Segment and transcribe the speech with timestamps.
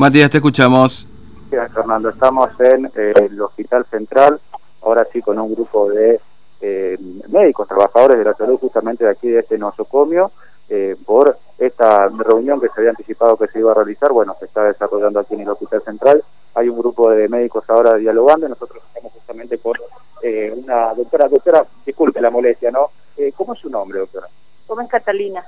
[0.00, 1.06] Matías, te escuchamos.
[1.50, 2.08] Gracias, Fernando.
[2.08, 4.40] Estamos en eh, el Hospital Central,
[4.80, 6.18] ahora sí con un grupo de
[6.62, 6.96] eh,
[7.28, 10.32] médicos, trabajadores de la salud justamente de aquí de este nosocomio,
[10.70, 14.46] eh, por esta reunión que se había anticipado que se iba a realizar, bueno, se
[14.46, 16.24] está desarrollando aquí en el Hospital Central.
[16.54, 19.74] Hay un grupo de médicos ahora dialogando y nosotros estamos justamente con
[20.64, 22.88] una doctora, doctora, disculpe la molestia, ¿no?
[23.36, 24.28] ¿Cómo es su nombre, doctora?
[24.66, 25.44] ¿Cómo es Catalina?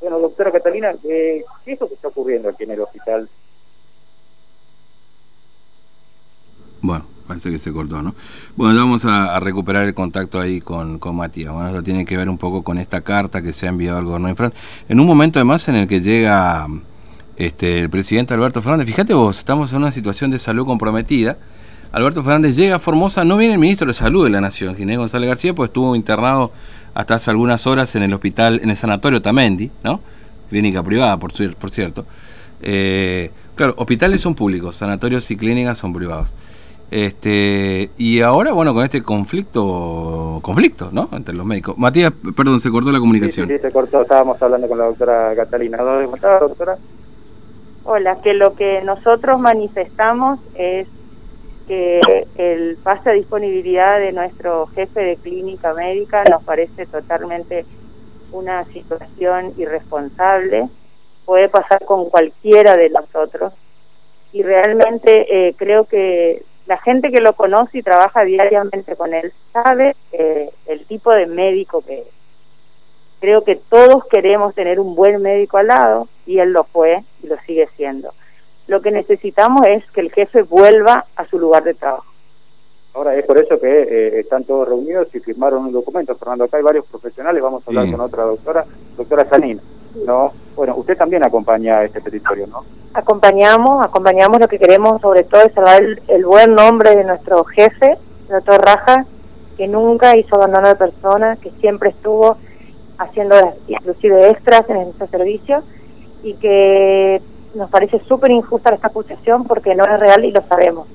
[0.00, 3.28] Bueno, doctora Catalina, ¿qué es lo que está ocurriendo aquí en el hospital
[6.82, 8.14] Bueno, parece que se cortó, ¿no?
[8.56, 11.52] Bueno, vamos a, recuperar el contacto ahí con, con Matías.
[11.52, 14.04] Bueno, eso tiene que ver un poco con esta carta que se ha enviado al
[14.04, 14.52] gobierno de Fran.
[14.88, 16.66] En un momento además en el que llega
[17.36, 21.38] este, el presidente Alberto Fernández, fíjate vos, estamos en una situación de salud comprometida.
[21.92, 24.98] Alberto Fernández llega a Formosa, no viene el ministro de Salud de la Nación, Ginés
[24.98, 26.52] González García, pues estuvo internado
[26.94, 30.00] hasta hace algunas horas en el hospital, en el sanatorio Tamendi, ¿no?
[30.50, 32.06] Clínica privada, por, por cierto.
[32.62, 36.32] Eh, claro, hospitales son públicos, sanatorios y clínicas son privados.
[36.90, 41.08] Este, y ahora, bueno, con este conflicto, conflicto, ¿no?
[41.12, 41.78] Entre los médicos.
[41.78, 43.46] Matías, perdón, se cortó la comunicación.
[43.46, 45.78] Sí, se cortó, estábamos hablando con la doctora Catalina.
[45.78, 46.78] ¿Dónde está, doctora?
[47.84, 50.88] Hola, que lo que nosotros manifestamos es
[51.68, 52.00] que
[52.36, 57.64] el pase a disponibilidad de nuestro jefe de clínica médica nos parece totalmente
[58.32, 60.68] una situación irresponsable.
[61.24, 63.52] Puede pasar con cualquiera de nosotros.
[64.32, 69.32] Y realmente eh, creo que la gente que lo conoce y trabaja diariamente con él
[69.52, 72.06] sabe eh, el tipo de médico que es.
[73.18, 77.26] Creo que todos queremos tener un buen médico al lado y él lo fue y
[77.26, 78.14] lo sigue siendo.
[78.68, 82.06] Lo que necesitamos es que el jefe vuelva a su lugar de trabajo.
[82.94, 86.14] Ahora es por eso que eh, están todos reunidos y firmaron un documento.
[86.14, 88.64] Fernando, acá hay varios profesionales, vamos a hablar con otra doctora,
[88.96, 89.60] doctora Sanina.
[90.06, 90.32] ¿no?
[90.54, 92.64] Bueno, usted también acompaña a este territorio, ¿no?
[92.92, 97.96] Acompañamos, acompañamos lo que queremos sobre todo es salvar el, buen nombre de nuestro jefe,
[98.28, 99.06] el doctor Raja,
[99.56, 102.36] que nunca hizo abandono de personas, que siempre estuvo
[102.98, 103.36] haciendo
[103.68, 105.62] inclusive extras en este servicio
[106.24, 107.22] y que
[107.54, 110.88] nos parece súper injusta esta acusación porque no es real y lo sabemos.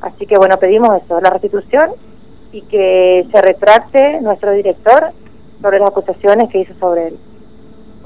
[0.00, 1.90] Así que bueno, pedimos eso, la restitución
[2.52, 5.10] y que se retracte nuestro director
[5.60, 7.18] sobre las acusaciones que hizo sobre él.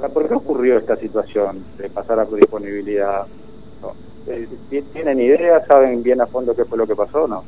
[0.08, 3.26] ¿Por qué ocurrió esta situación de pasar a disponibilidad?
[4.26, 4.48] Eh,
[4.92, 5.64] ¿Tienen idea?
[5.66, 7.44] ¿Saben bien a fondo qué fue lo que pasó o no?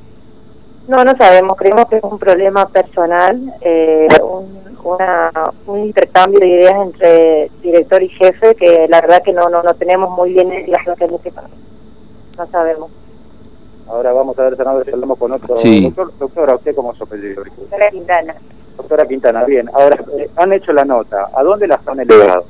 [0.86, 1.56] No, no sabemos.
[1.56, 4.58] Creemos que es un problema personal, eh, un,
[5.66, 9.74] un intercambio de ideas entre director y jefe que la verdad que no no, no
[9.74, 11.32] tenemos muy bien las que
[12.36, 12.90] No sabemos.
[13.88, 16.12] Ahora vamos a ver si hablamos con otro doctor.
[16.18, 17.42] Doctora, ¿usted cómo es su apellido?
[17.44, 18.34] Doctora Quintana.
[18.78, 19.68] Doctora Quintana, bien.
[19.74, 21.28] Ahora, eh, han hecho la nota.
[21.34, 22.46] ¿A dónde las han elevado?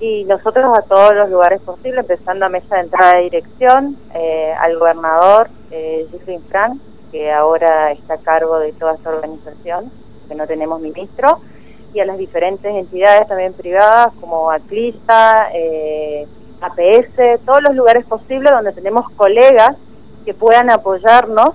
[0.00, 4.52] Y nosotros a todos los lugares posibles, empezando a mesa de entrada de dirección, eh,
[4.58, 6.06] al gobernador eh,
[6.48, 6.80] Frank,
[7.12, 9.92] que ahora está a cargo de toda esta organización,
[10.28, 11.38] que no tenemos ministro,
[11.92, 16.26] y a las diferentes entidades también privadas como Aclista, eh,
[16.60, 19.76] APS, todos los lugares posibles donde tenemos colegas
[20.24, 21.50] que puedan apoyarnos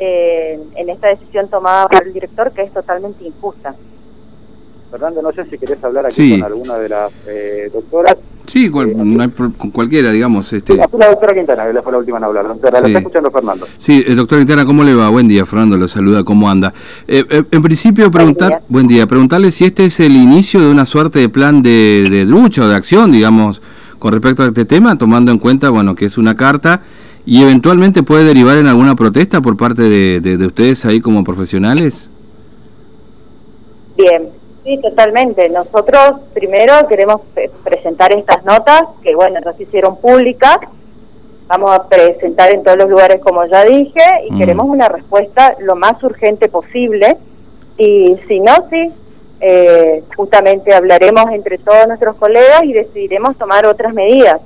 [0.00, 3.74] en esta decisión tomada por el director que es totalmente injusta.
[4.90, 8.16] Fernando, no sé si querés hablar aquí con alguna de las eh, doctoras.
[8.46, 10.50] Sí, eh, con cualquiera, digamos.
[10.50, 10.74] Este...
[10.74, 12.48] la doctora Quintana, que fue la última en hablar.
[12.48, 13.66] Doctora, la está escuchando Fernando.
[13.76, 15.10] Sí, el doctor Quintana, ¿cómo le va?
[15.10, 16.72] Buen día, Fernando, lo saluda, ¿cómo anda?
[17.06, 19.06] Eh, en principio, preguntar, buen día.
[19.06, 22.68] preguntarle si este es el inicio de una suerte de plan de, de lucha o
[22.68, 23.60] de acción, digamos,
[23.98, 26.80] con respecto a este tema, tomando en cuenta, bueno, que es una carta
[27.28, 32.08] y eventualmente puede derivar en alguna protesta por parte de, ustedes ahí como profesionales?
[33.98, 34.30] Bien,
[34.64, 35.46] sí, totalmente.
[35.50, 37.20] Nosotros primero queremos
[37.62, 40.56] presentar estas notas que, bueno, nos hicieron públicas.
[41.48, 44.38] Vamos a presentar en todos los lugares, como ya dije, y mm.
[44.38, 47.18] queremos una respuesta lo más urgente posible.
[47.76, 48.90] Y si no, sí,
[49.42, 54.40] eh, justamente hablaremos entre todos nuestros colegas y decidiremos tomar otras medidas.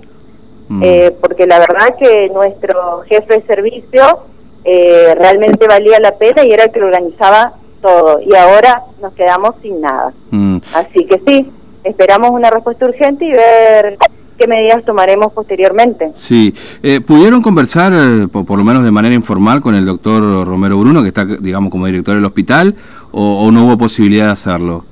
[0.68, 0.82] Mm.
[0.84, 4.20] Eh, porque la verdad que nuestro jefe de servicio
[4.64, 9.54] eh, realmente valía la pena y era el que organizaba todo y ahora nos quedamos
[9.60, 10.12] sin nada.
[10.30, 10.58] Mm.
[10.74, 11.50] Así que sí,
[11.84, 13.98] esperamos una respuesta urgente y ver
[14.38, 16.12] qué medidas tomaremos posteriormente.
[16.14, 17.92] Sí, eh, ¿pudieron conversar,
[18.30, 21.86] por, lo menos de manera informal, con el doctor Romero Bruno, que está, digamos, como
[21.86, 22.74] director del hospital,
[23.10, 24.84] o no hubo posibilidad de hacerlo?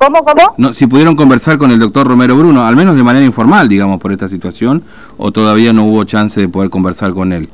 [0.00, 0.54] ¿Cómo, cómo?
[0.56, 4.00] No, si pudieron conversar con el doctor Romero Bruno, al menos de manera informal, digamos,
[4.00, 4.82] por esta situación,
[5.18, 7.50] o todavía no hubo chance de poder conversar con él.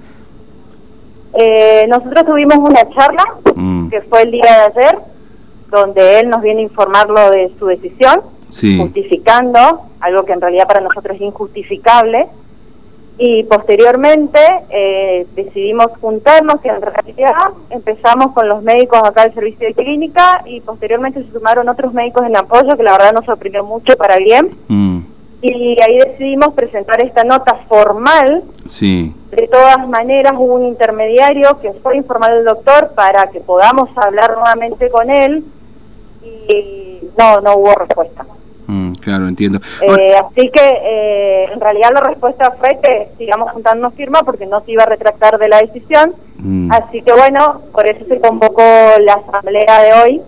[1.35, 3.89] Eh, nosotros tuvimos una charla, mm.
[3.89, 4.99] que fue el día de ayer,
[5.73, 8.21] donde él nos viene a informarlo de su decisión.
[8.79, 12.29] justificando algo que en realidad para nosotros es injustificable.
[13.19, 17.33] Y posteriormente eh, decidimos juntarnos y en realidad
[17.71, 22.27] empezamos con los médicos acá del servicio de clínica y posteriormente se sumaron otros médicos
[22.27, 24.55] en apoyo que la verdad nos sorprendió mucho para bien.
[24.69, 25.01] Mm.
[25.41, 28.43] Y ahí decidimos presentar esta nota formal.
[28.69, 29.15] Sí.
[29.31, 34.35] De todas maneras hubo un intermediario que fue informar al doctor para que podamos hablar
[34.37, 35.45] nuevamente con él
[36.23, 38.27] y no, no hubo respuesta.
[38.67, 39.61] Mm, claro, entiendo.
[39.81, 44.61] Eh, así que eh, en realidad la respuesta fue que sigamos juntando firma porque no
[44.63, 46.15] se iba a retractar de la decisión.
[46.39, 46.73] Mm.
[46.73, 50.23] Así que bueno, por eso se convocó la asamblea de hoy,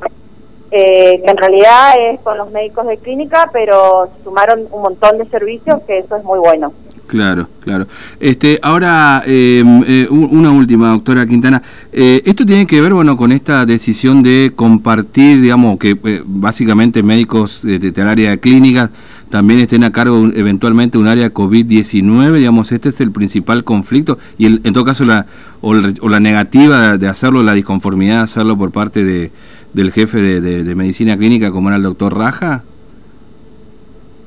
[0.71, 5.27] eh, que en realidad es con los médicos de clínica, pero sumaron un montón de
[5.27, 6.73] servicios, que eso es muy bueno.
[7.09, 7.89] Claro, claro.
[8.21, 11.63] Este, ahora, em, eh, una última, doctora Quintana.
[11.91, 17.03] Eh, esto tiene que ver, bueno, con esta decisión de compartir, digamos, que eh, básicamente
[17.03, 18.91] médicos del de, área de clínica
[19.31, 24.47] también estén a cargo eventualmente un área COVID-19, digamos, este es el principal conflicto y
[24.47, 25.25] en todo caso la,
[25.63, 29.31] o, la negativa de hacerlo, la disconformidad de hacerlo por parte de,
[29.73, 32.65] del jefe de medicina clínica como era el doctor Raja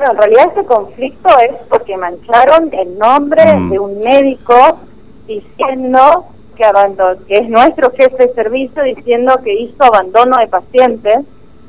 [0.10, 3.70] en realidad este conflicto es porque mancharon el nombre mm.
[3.70, 4.80] de un médico
[5.28, 6.26] diciendo
[6.56, 11.20] que abandonó, que es nuestro jefe de servicio, diciendo que hizo abandono de pacientes,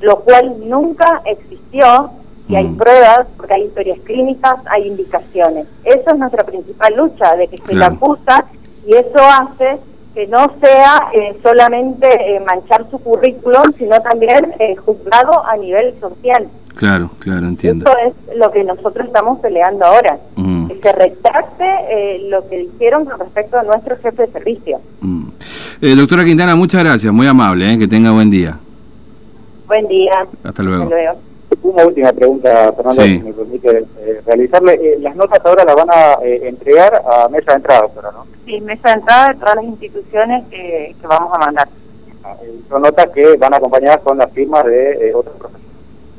[0.01, 2.11] lo cual nunca existió,
[2.49, 2.77] y hay mm.
[2.77, 5.67] pruebas, porque hay historias clínicas, hay indicaciones.
[5.85, 8.47] Esa es nuestra principal lucha, de que se le acusa,
[8.87, 9.79] y eso hace
[10.15, 15.95] que no sea eh, solamente eh, manchar su currículum, sino también eh, juzgado a nivel
[16.01, 16.49] social.
[16.75, 17.91] Claro, claro, entiendo.
[17.91, 17.99] Eso
[18.31, 20.19] es lo que nosotros estamos peleando ahora.
[20.37, 20.69] Mm.
[20.69, 24.81] Que se retracte eh, lo que dijeron con respecto a nuestro jefe de servicio.
[25.01, 25.29] Mm.
[25.83, 28.59] Eh, doctora Quintana, muchas gracias, muy amable, que tenga buen día.
[29.67, 30.27] Buen día.
[30.45, 30.91] Hasta luego.
[31.63, 33.85] Una última pregunta, Fernando, si me permite
[34.27, 34.99] realizarle.
[34.99, 38.27] las notas ahora las van a entregar a mesa de entrada, ¿no?
[38.45, 41.69] Sí, mesa de entrada de todas las instituciones que, que vamos a mandar.
[42.25, 42.37] Ah,
[42.69, 45.63] son notas que van acompañadas con las firmas de otros profesores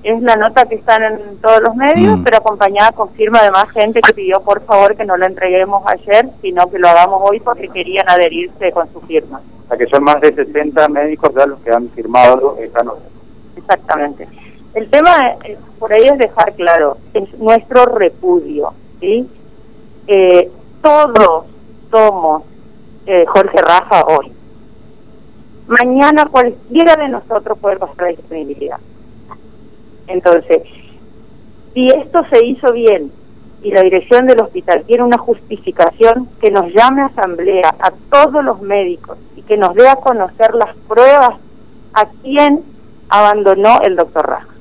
[0.03, 2.23] es la nota que está en todos los medios, mm.
[2.23, 5.81] pero acompañada con firma de más gente que pidió por favor que no lo entreguemos
[5.87, 9.41] ayer, sino que lo hagamos hoy porque querían adherirse con su firma.
[9.65, 13.01] O sea que son más de 60 médicos ya los que han firmado esta nota.
[13.55, 14.27] Exactamente.
[14.73, 15.35] El tema
[15.77, 19.27] por ahí es dejar claro, es nuestro repudio, ¿sí?
[20.07, 20.49] Eh,
[20.81, 21.45] todos
[21.91, 22.43] somos
[23.05, 24.31] eh, Jorge Raja hoy.
[25.67, 28.79] Mañana cualquiera de nosotros puede pasar la disponibilidad.
[30.07, 30.63] Entonces,
[31.73, 33.11] si esto se hizo bien
[33.61, 38.43] y la dirección del hospital tiene una justificación, que nos llame a asamblea a todos
[38.43, 41.39] los médicos y que nos dé a conocer las pruebas
[41.93, 42.63] a quién
[43.07, 44.52] abandonó el doctor Raja.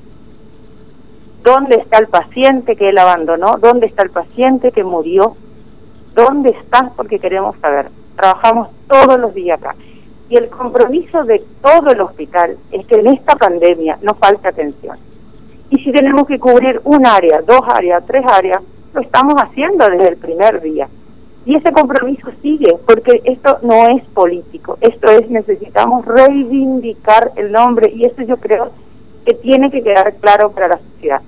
[1.43, 3.57] ¿Dónde está el paciente que él abandonó?
[3.59, 5.35] ¿Dónde está el paciente que murió?
[6.15, 6.91] ¿Dónde está?
[6.95, 7.87] Porque queremos saber.
[8.15, 9.75] Trabajamos todos los días acá.
[10.29, 14.97] Y el compromiso de todo el hospital es que en esta pandemia no falte atención.
[15.69, 18.61] Y si tenemos que cubrir un área, dos áreas, tres áreas,
[18.93, 20.87] lo estamos haciendo desde el primer día.
[21.45, 27.91] Y ese compromiso sigue, porque esto no es político, esto es necesitamos reivindicar el nombre
[27.93, 28.71] y eso yo creo
[29.25, 31.21] que tiene que quedar claro para la sociedad.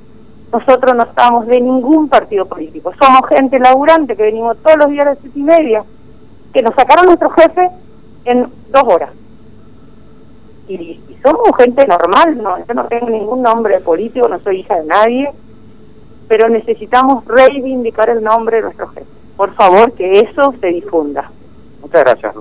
[0.51, 5.05] Nosotros no estamos de ningún partido político, somos gente laburante que venimos todos los días
[5.05, 5.83] a las siete y media,
[6.53, 7.69] que nos sacaron nuestro jefe
[8.25, 9.09] en dos horas
[10.67, 14.85] y, somos gente normal, no, yo no tengo ningún nombre político, no soy hija de
[14.85, 15.31] nadie,
[16.27, 19.07] pero necesitamos reivindicar el nombre de nuestro jefe.
[19.35, 21.29] Por favor, que eso se difunda.
[21.81, 22.35] Muchas gracias.